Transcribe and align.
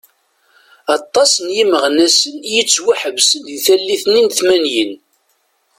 Aṭas 0.95 1.31
n 1.45 1.47
imeɣnasen 1.63 2.35
i 2.41 2.49
yettwaḥebsen 2.55 3.41
di 3.47 3.57
tallit-nni 3.65 4.21
n 4.25 4.27
tmanyin. 4.37 4.93